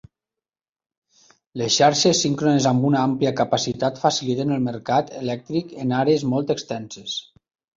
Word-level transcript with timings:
Les 1.61 1.75
xarxes 1.81 2.21
síncrones 2.25 2.67
amb 2.71 2.87
una 2.91 3.03
àmplia 3.09 3.33
capacitat 3.41 4.01
faciliten 4.07 4.57
el 4.57 4.67
mercat 4.71 5.13
elèctric 5.23 5.77
en 5.85 5.95
àrees 6.03 6.27
molt 6.33 6.57
extenses. 6.57 7.21